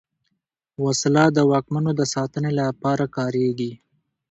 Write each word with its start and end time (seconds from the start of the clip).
وسله 0.83 1.23
د 1.31 1.37
واکمنو 1.51 1.91
د 1.99 2.01
ساتنې 2.13 2.51
لپاره 2.59 3.05
کارېږي 3.17 3.71